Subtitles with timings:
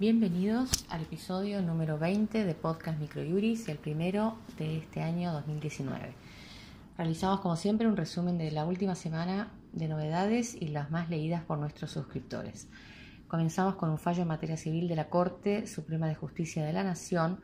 [0.00, 6.14] Bienvenidos al episodio número 20 de Podcast Microjuris el primero de este año 2019.
[6.96, 11.44] Realizamos como siempre un resumen de la última semana de novedades y las más leídas
[11.44, 12.66] por nuestros suscriptores.
[13.28, 16.82] Comenzamos con un fallo en materia civil de la Corte Suprema de Justicia de la
[16.82, 17.42] Nación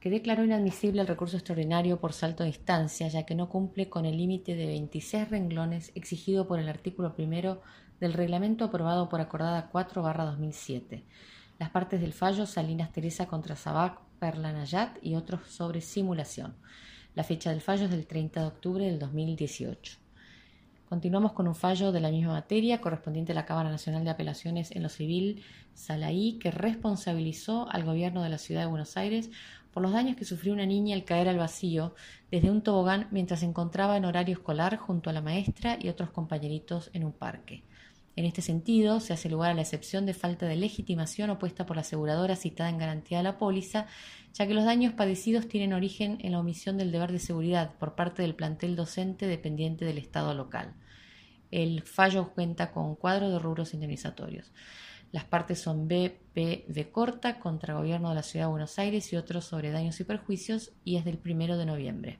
[0.00, 4.06] que declaró inadmisible el recurso extraordinario por salto de instancia, ya que no cumple con
[4.06, 7.62] el límite de 26 renglones exigido por el artículo primero
[8.00, 11.04] del reglamento aprobado por acordada 4-2007
[11.62, 16.56] las partes del fallo Salinas Teresa contra Sabac, Perla Nayat y otros sobre simulación.
[17.14, 19.96] La fecha del fallo es del 30 de octubre del 2018.
[20.88, 24.72] Continuamos con un fallo de la misma materia correspondiente a la Cámara Nacional de Apelaciones
[24.72, 29.30] en lo Civil, Salaí, que responsabilizó al gobierno de la ciudad de Buenos Aires
[29.70, 31.94] por los daños que sufrió una niña al caer al vacío
[32.32, 36.10] desde un tobogán mientras se encontraba en horario escolar junto a la maestra y otros
[36.10, 37.62] compañeritos en un parque.
[38.14, 41.76] En este sentido, se hace lugar a la excepción de falta de legitimación opuesta por
[41.76, 43.86] la aseguradora citada en garantía de la póliza,
[44.34, 47.94] ya que los daños padecidos tienen origen en la omisión del deber de seguridad por
[47.94, 50.74] parte del plantel docente dependiente del Estado local.
[51.50, 54.52] El fallo cuenta con cuadro de rubros indemnizatorios.
[55.10, 59.12] Las partes son B, P, V corta contra Gobierno de la Ciudad de Buenos Aires
[59.12, 62.18] y otros sobre daños y perjuicios y es del primero de noviembre.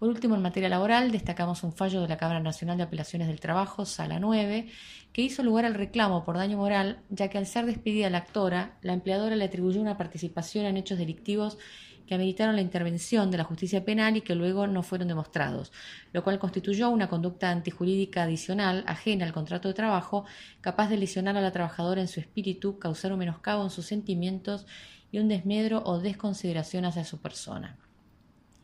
[0.00, 3.38] Por último, en materia laboral, destacamos un fallo de la Cámara Nacional de Apelaciones del
[3.38, 4.66] Trabajo, Sala 9,
[5.12, 8.78] que hizo lugar al reclamo por daño moral, ya que al ser despedida la actora,
[8.80, 11.58] la empleadora le atribuyó una participación en hechos delictivos
[12.06, 15.70] que ameritaron la intervención de la justicia penal y que luego no fueron demostrados,
[16.14, 20.24] lo cual constituyó una conducta antijurídica adicional, ajena al contrato de trabajo,
[20.62, 24.64] capaz de lesionar a la trabajadora en su espíritu, causar un menoscabo en sus sentimientos
[25.12, 27.76] y un desmedro o desconsideración hacia su persona.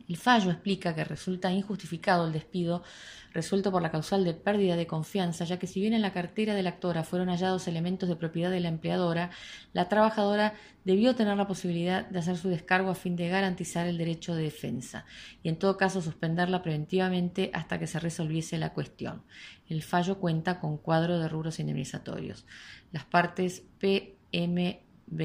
[0.09, 2.85] El fallo explica que resulta injustificado el despido
[3.33, 6.55] resuelto por la causal de pérdida de confianza, ya que si bien en la cartera
[6.55, 9.31] de la actora fueron hallados elementos de propiedad de la empleadora,
[9.73, 13.99] la trabajadora debió tener la posibilidad de hacer su descargo a fin de garantizar el
[13.99, 15.05] derecho de defensa
[15.43, 19.23] y en todo caso suspenderla preventivamente hasta que se resolviese la cuestión.
[19.69, 22.47] El fallo cuenta con cuadro de rubros indemnizatorios.
[22.93, 24.79] Las partes PMB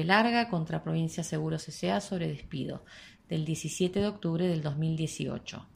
[0.04, 2.00] larga contra Provincia Seguros S.A.
[2.00, 2.84] sobre despido
[3.32, 5.66] del 17 de octubre del 2018.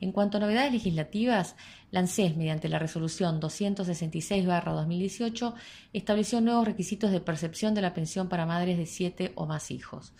[0.00, 1.56] En cuanto a novedades legislativas,
[1.90, 5.54] la ANSES, mediante la resolución 266-2018,
[5.94, 10.12] estableció nuevos requisitos de percepción de la pensión para madres de siete o más hijos.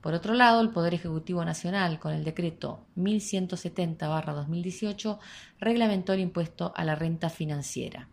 [0.00, 5.18] Por otro lado, el Poder Ejecutivo Nacional, con el decreto 1170-2018,
[5.60, 8.08] reglamentó el impuesto a la renta financiera.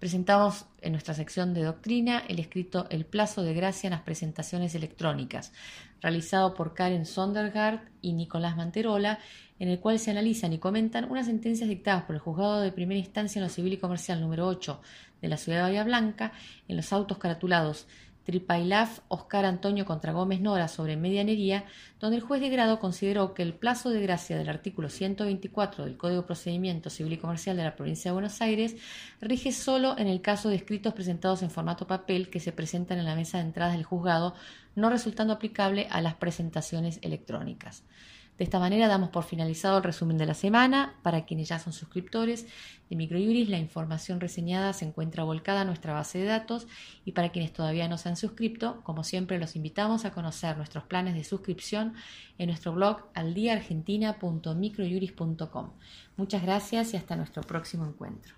[0.00, 4.74] Presentamos en nuestra sección de doctrina el escrito El plazo de gracia en las presentaciones
[4.74, 5.52] electrónicas,
[6.00, 9.18] realizado por Karen Sondergaard y Nicolás Manterola,
[9.58, 12.98] en el cual se analizan y comentan unas sentencias dictadas por el Juzgado de Primera
[12.98, 14.80] Instancia en lo Civil y Comercial número 8
[15.20, 16.32] de la Ciudad de Bahía Blanca
[16.66, 17.86] en los autos caratulados
[18.24, 21.64] Tripailaf Oscar Antonio contra Gómez Nora sobre medianería,
[21.98, 25.96] donde el juez de grado consideró que el plazo de gracia del artículo 124 del
[25.96, 28.76] Código de Procedimiento Civil y Comercial de la Provincia de Buenos Aires
[29.20, 33.06] rige solo en el caso de escritos presentados en formato papel que se presentan en
[33.06, 34.34] la mesa de entradas del juzgado,
[34.74, 37.84] no resultando aplicable a las presentaciones electrónicas.
[38.40, 40.94] De esta manera damos por finalizado el resumen de la semana.
[41.02, 42.46] Para quienes ya son suscriptores
[42.88, 46.66] de Microjuris, la información reseñada se encuentra volcada en nuestra base de datos
[47.04, 50.84] y para quienes todavía no se han suscrito, como siempre los invitamos a conocer nuestros
[50.84, 51.92] planes de suscripción
[52.38, 55.72] en nuestro blog aldiaargentina.microjuris.com.
[56.16, 58.36] Muchas gracias y hasta nuestro próximo encuentro.